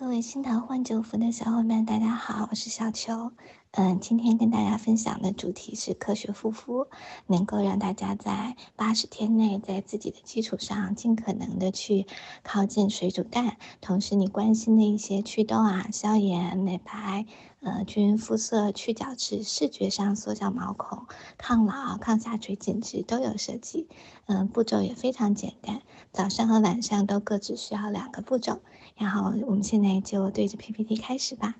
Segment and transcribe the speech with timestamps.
[0.00, 3.32] 各位新桃换旧服的小伙伴，大家好，我是小秋。
[3.72, 6.86] 嗯，今天跟大家分享的主题是科学护肤，
[7.26, 12.06] 能够让大家在八十天内，在自己的基础上，尽可能的去
[12.42, 13.58] 靠近水煮蛋。
[13.82, 17.26] 同时，你关心的一些祛痘啊、消炎、美白、
[17.60, 21.06] 呃均匀肤色、去角质、视觉上缩小毛孔、
[21.36, 23.88] 抗老、抗下垂紧致都有设计。
[24.26, 25.82] 嗯，步骤也非常简单，
[26.12, 28.60] 早上和晚上都各只需要两个步骤。
[28.96, 31.54] 然后我们现在就对着 PPT 开始吧。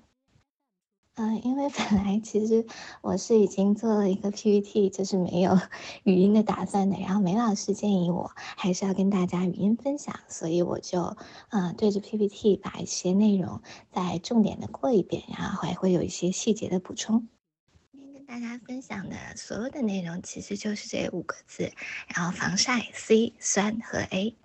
[1.21, 2.65] 嗯，因为本来其实
[3.01, 5.55] 我是已经做了一个 PPT，就是没有
[6.01, 6.97] 语音的打算的。
[6.97, 11.15] 然后梅老师建议我还是要跟大家语音分享，所以我就
[11.49, 13.61] 嗯对着 PPT 把一些内容
[13.91, 17.27] 再重点的过一遍，然后还会有一些细节的补充。
[17.91, 21.71] 今天跟大家分享的所有的内容其实就是这五个字，
[22.07, 24.35] 然后防晒 C 酸和 A。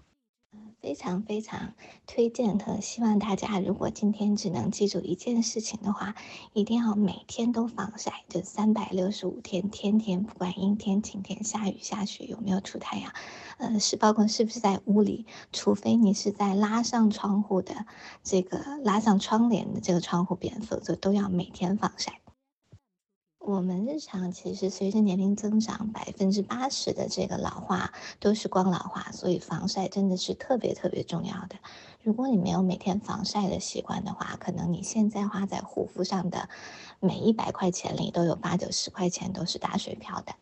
[0.81, 1.75] 非常非常
[2.07, 6.15] 推荐和希望大家，如果今天只能记住一件事情的话，
[6.53, 13.13] 一定要每天都防晒，就三百六十五天，天天不管阴天、晴天、下雨、下雪，有没有出太阳，
[13.59, 17.87] 呃，是包括是不是在屋里，除非你是在拉上窗户的
[18.23, 22.21] 这个拉上窗帘的这个窗户边，否则都要每天防晒。
[23.47, 31.55] 我们日常其实随着年龄增长，百分之八十的这个老化都是光老化，所以防晒真的是特别特别重要的。
[32.03, 36.49] 如果你没有每天防晒的习惯的话，可能你现在花在护肤上的
[36.99, 40.33] 每一百块钱里，都有八九十块钱都是打水漂的。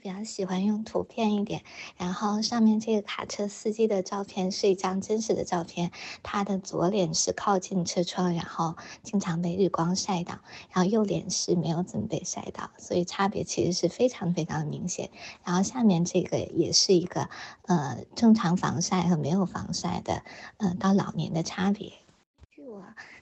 [0.00, 1.62] 比较喜欢用图片一点，
[1.98, 5.90] 然后上面这个卡车司机的照片是一张真实的照片，
[6.22, 10.38] 他的左脸是靠近车窗，然后经常被日光晒到，
[10.72, 15.10] 然后右脸是没有怎么被晒到，所以差别其实是非常非常明显。
[15.44, 17.28] 然后下面这个也是一个
[17.66, 20.22] 呃正常防晒和没有防晒的，
[20.56, 21.92] 呃到老年的差别。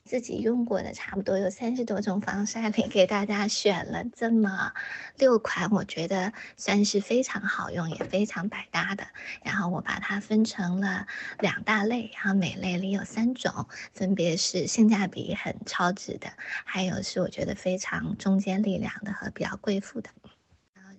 [0.04, 4.72] 自己用过的差不多有三十多种防晒品，给大家选了这么
[5.16, 9.06] 六款，我觉得算是非常好用，也非常百搭的。
[9.44, 11.06] 然后我把它分成了
[11.40, 16.28] 两大类，然后每类里有三种，分别是性价比很超值的，
[16.64, 20.10] 还有是我觉得非常中坚力量的和比较贵妇的。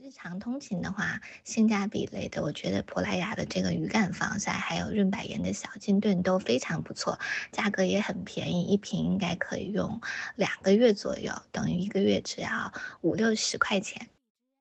[0.10, 7.20] 日常通勤的话，性价比类的，我觉得珀莱雅的这个鱼感防晒，还有润百颜的小金盾都非常不错，
[7.52, 10.02] 价格也很便宜，一瓶应该可以用
[10.36, 14.10] 两个月左右，等于一个月只要五六十块钱。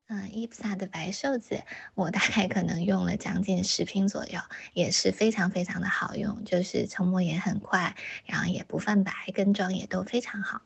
[0.08, 1.62] 嗯，伊普萨的白瘦子，
[1.94, 4.38] 我大概可能用了将近十瓶左右，
[4.74, 10.60] 也是非常非常的好用，就是成膜也很快，然后也不泛白，跟妆也都非常好。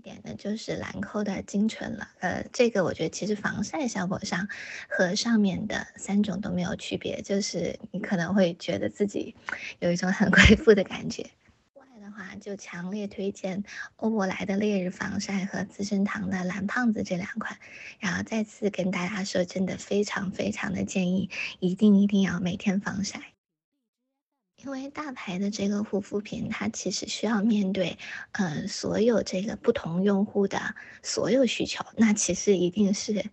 [0.00, 4.48] 点的就是兰蔻的精纯了，呃，这个我觉得其实防晒效果上
[4.88, 9.36] 和上面的三种都没有区别，就是你可能会觉得自己
[9.78, 11.30] 有一种很贵妇的感觉。
[11.74, 13.62] 外的话就强烈推荐
[13.96, 17.58] 欧珀莱的烈日防晒和资生堂的蓝胖子这两款，
[17.98, 23.20] 然后再次跟大家说，真的非常非常的建议，一定一定要每天防晒。
[24.62, 27.96] 因为大牌的这个护肤品，它其实需要面对，
[28.32, 31.84] 呃，所有这个不同用户的所有需求。
[31.96, 33.24] 那其实一定是，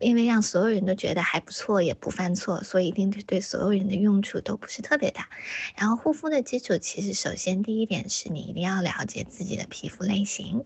[0.00, 5.28] 因为让所有人都觉得还不错，也不犯错，所以一定对所有人的用处都不是特别大。
[5.76, 10.64] 然后护肤的基础，其实首先第一点是你一定要了解自己的皮肤类型。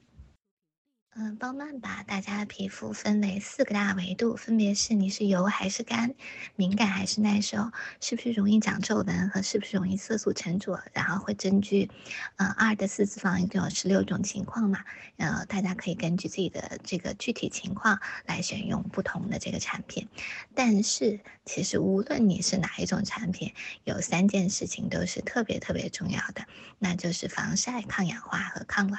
[1.19, 6.15] 嗯，包曼把大家的皮肤分为四个大维度，分别是你是油还是干，
[6.57, 7.73] 敏感还是耐受，
[8.03, 10.79] 是不是容易长皱纹和是不是容易色素沉着。
[10.93, 11.91] 然后会根据，
[12.37, 14.85] 嗯，二的四次方一共有十六种情况嘛，
[15.17, 20.07] 然后大家可以根据自己的这个具体情况来选用不同的这个产品。
[20.55, 23.55] 但是其实无论你是哪一种产品，
[23.85, 26.45] 有三件事情都是特别特别重要的，
[26.79, 28.99] 那就是防晒、抗氧化和抗老。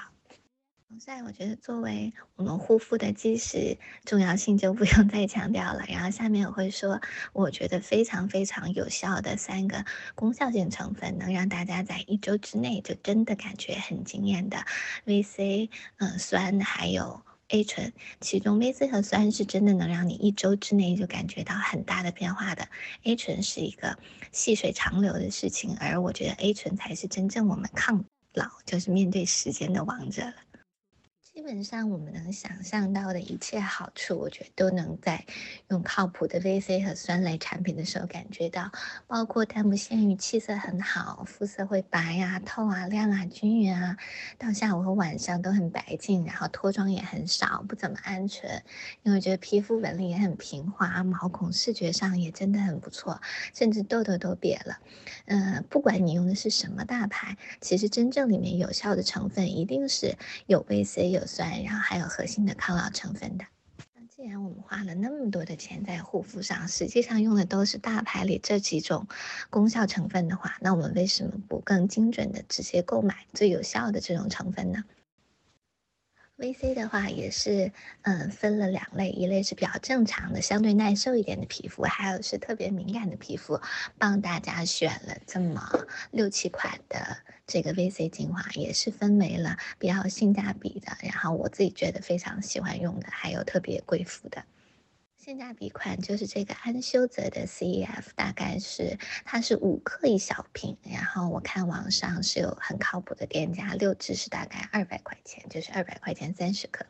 [0.90, 5.84] 防晒，我觉得作为我们护肤的基石，重要性就不用 再强调了。
[5.90, 7.02] 然后下面我会说，
[7.34, 9.84] 我觉得非常非常有效的三个
[10.16, 14.58] 功效性成分，能让大家在一周之内就真的感觉很惊艳的
[15.06, 17.92] VC，嗯，酸还有 A 醇。
[18.22, 22.66] 其中 VC 和酸是真的能让你一周之内就感觉到很大的变化的
[23.04, 24.00] ，A 醇是一个
[24.32, 30.47] 细水长流的事情，而我觉得 A 醇才是真正我们抗老，就是面对时间的王者了。
[31.38, 35.24] 基本上我们能想象到的一切好处，我觉得都能在
[35.70, 38.72] 用靠谱的 VC 和酸类产品的时候感觉到，
[39.06, 43.98] 包括但不限于气色很好，肤色会白呀、透啊、亮啊、均匀啊，
[44.40, 48.64] 到下午和晚上都很白净，然后脱妆也很少，不怎么暗沉，
[49.04, 53.22] 因为我觉得皮肤纹理也很平滑，毛孔视觉上也真的很不错，
[53.54, 54.80] 甚至痘痘都瘪了。
[55.26, 60.18] 嗯，不管你用的是什么大牌，其实真正里面有效的成分一定是
[60.48, 61.27] 有 VC 有。
[61.28, 63.46] 酸，然后还有核心的抗老成分的。
[63.94, 69.08] 那既然我们花了那么多的钱在护肤上，实际上用的都是大牌里这几种
[69.50, 74.84] 功效成分的话，那我们为什么不更精准的直接购买最有效的这种成分呢
[76.38, 77.72] ？VC 的话也是，
[78.04, 83.60] 嗯，分了两类，一类是比较正常的、相对耐受一点的皮肤，还有是特别敏感的皮肤，
[83.98, 85.68] 帮大家选了这么
[86.12, 94.44] 六七款的这个 VC 精华，也是分为了比较性价比的，然后我自己觉得非常喜欢用的，还有特别贵妇的。
[95.18, 106.86] 性价比款就是这个安修泽的 CEF，大概是它是五克一小瓶，然后我看网上是有很靠谱的店家，六支是大概二百块钱，就是二百块钱三十克。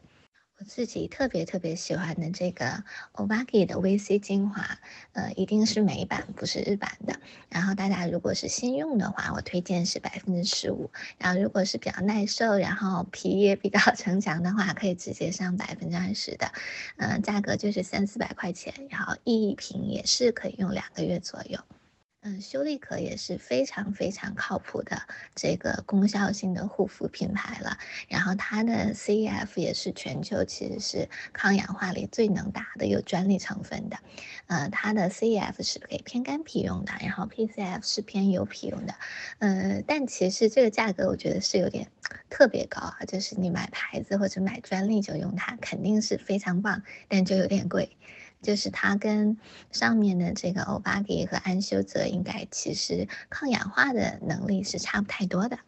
[0.60, 2.84] 我自己特别特别喜欢的这个
[3.14, 4.80] Obagi 的 VC 精华，
[5.14, 7.20] 呃，一定是美版，不是日版的。
[7.50, 10.90] 然后大家如果是新用的话，我推荐是百分之十五。
[11.20, 16.52] 然后如果是比较耐受，然后皮也比较 逞强的话，可以直接上百分之二十的。
[16.98, 21.60] 嗯，价格就是三四百块钱，然后一瓶也是可以用两个月左右。
[22.28, 25.04] 嗯，修丽可也是非常非常靠谱的
[25.34, 27.78] 这个功效性的护肤品牌了。
[28.10, 33.98] 然后它的 CEF 也是全球其实是抗氧化里最能打的，有专利成分的。
[34.48, 38.94] 呃，它的 CEF 是给偏干皮用的，然后 PCF 是偏油皮用的。
[39.40, 41.88] 呃，但其实这个价格我觉得是有点
[42.30, 47.96] 特别高啊，就是你买牌子或者买专利就用它，肯定是非常棒，但就有点贵。
[48.42, 49.38] 就是它跟
[49.72, 55.60] 上面的这个欧巴迪和安修泽应该其实抗氧化的能力是差不太多的。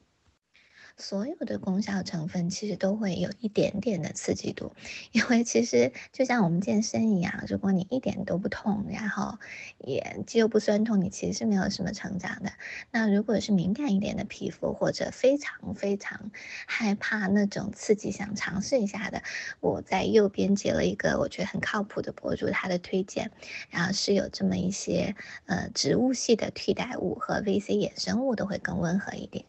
[1.00, 4.74] 所有的功效成分其实都会有一点点的刺激度，
[5.14, 9.40] 因为其实就像我们健身一样，如果你一点都不痛，然后
[9.78, 12.52] 也肌肉不酸痛，你其实是没有什么成长的。
[12.92, 16.32] 那如果是敏感一点的皮肤，或者非常非常
[16.68, 19.24] 害怕那种刺激，想尝试一下的，
[19.62, 23.32] 我在右边截了一个我觉得很靠谱的博主他的推荐，
[23.70, 25.16] 然后是有这么一些
[25.46, 29.46] 呃植物系的替代物和 VC 衍生物都会更温和一点。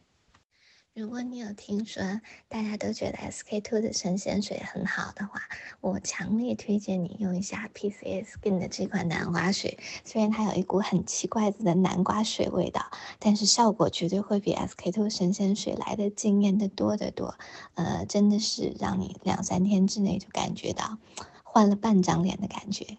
[1.01, 2.03] 如果你有听说
[2.51, 5.41] 大家都觉得 SK two 的神仙水很好的话，
[5.81, 9.79] 我强烈推荐你用一下 PCS Skin 的这款南瓜水。
[10.05, 17.35] 虽然它有一股很奇怪的南瓜水味道，但是效果绝对会比 SK two 神仙水来的惊艳的多得多。
[17.77, 20.99] 呃，真的是让你两三天之内就感觉到
[21.43, 22.99] 换了半张脸的感觉。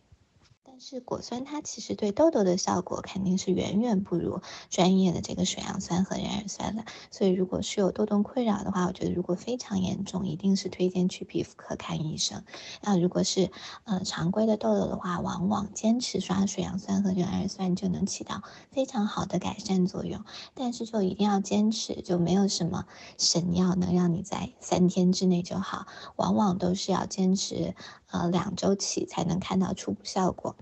[0.83, 4.41] 是果酸，它其实对痘痘的效果肯定是远远不如
[4.71, 6.83] 专业的这个水杨酸和壬二酸的。
[7.11, 12.43] 所以，如果是有痘痘困扰的话，我觉得如果非常严重，一定是推荐去皮肤科看医生。
[12.81, 13.51] 那如果是
[13.83, 18.41] 呃常规的痘痘的话，往往坚持刷水杨酸和壬二酸就能起到
[18.71, 20.25] 非常好的改善作用。
[20.55, 22.87] 但是就一定要坚持，就没有什么
[23.19, 25.85] 神药能让你在三天之内就好，
[26.15, 27.75] 往往都是要坚持
[28.09, 30.55] 呃两周起才能看到初步效果。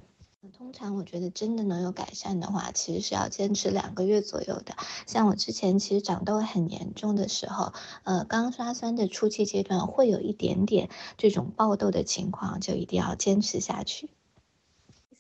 [0.69, 4.75] 通常我觉得真的能有改善的话，其实是要坚持两个月左右的。
[5.07, 7.73] 像我之前其实长痘很严重的时候，
[8.03, 14.11] 呃，刚刷酸的初期阶段会有一点点这种爆痘的情况，就一定要坚持下去。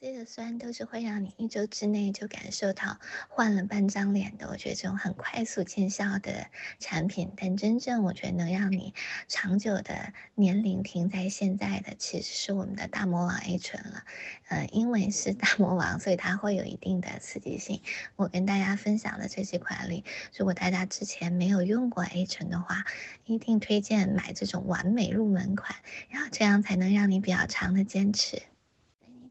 [0.01, 6.47] C 的酸都是会让你一周之内就感受到换了半张脸的，我觉得这种很快速见效的
[6.79, 7.33] 产品。
[7.35, 8.93] 但真正我觉得能让你
[9.27, 14.05] 长久的年龄停在现在的，其实是我们的大魔王 A 醇了。
[14.47, 17.81] 呃，因为是大魔王，所以它会有一定的刺激性。
[18.15, 22.85] 我跟大家分享的这几款里，如果大家之前没有用过 A 醇的话，
[23.25, 25.75] 一定推荐买这种完美入门款，
[26.07, 28.43] 然后这样才能让你比较长的坚持。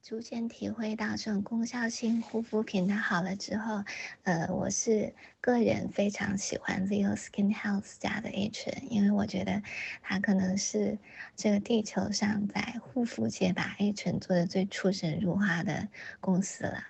[0.08, 3.84] 逐渐体会到这种功效性护肤品它好了之后，
[4.22, 9.62] 呃，我是个人非常喜欢 Zero Skin Health 家的 A 醇，因为我觉得
[10.00, 10.96] 它可能是
[11.36, 15.88] 这个地球上在护肤界把 A 醇做的最出神入化的
[16.20, 16.84] 公司了。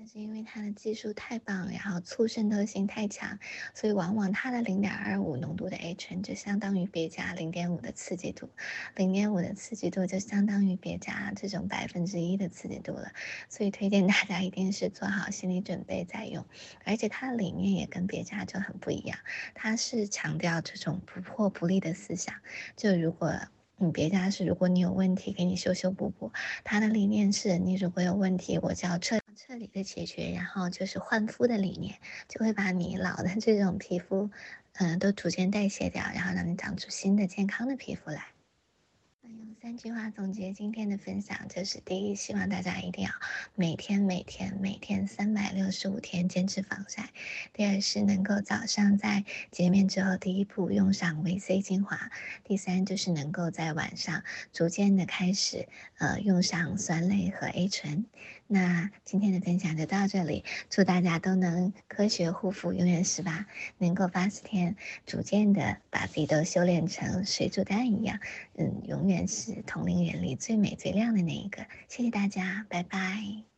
[0.00, 3.38] 但是因为它的技术太棒，然后促渗透性太强，
[3.74, 8.48] 所以往往它的零点二五浓度的 A 醇就相当于别家零点五的刺激度，
[8.96, 13.12] 零点五的刺激度就相当于别家这种百分之一的刺激度了。
[13.50, 16.46] 所以推荐大家一定是做好心理准备再用，
[16.86, 19.18] 而且它的理念也跟别家就很不一样，
[19.54, 22.34] 它是强调这种不破不立的思想，
[22.74, 23.38] 就如果。
[23.82, 26.30] 你别家是，如果你有问题，给你修修补补。
[26.64, 34.28] 他的理念是，你如果有问题，我就要彻彻底的解决，然后就是焕肤的理念，就会把你老的 这种皮肤，
[34.74, 38.26] 嗯，都逐渐代谢掉，然后让你长出新的健康的皮肤来。
[39.22, 43.10] 用三句话总结今天的分享，就是第一，希望大家一定要
[43.54, 47.04] 每天每天每天三百六十五天坚持防晒；
[47.54, 51.96] 第二是能够早上在洁面之后第一步用上维 C 精华；
[52.44, 55.66] 第三就是能够在晚上逐渐的开始
[55.96, 58.04] 呃用上酸类和 A 醇。
[58.52, 63.46] 那今天的分享就到这里，祝大家都能科学护肤永远十八，
[63.78, 64.74] 能够八十天
[65.06, 68.18] 逐渐的把自己都修炼成水煮蛋一样，
[68.56, 71.64] 嗯，永远是同龄人里最美最亮的那一个。
[71.86, 73.49] 谢谢大家，拜拜。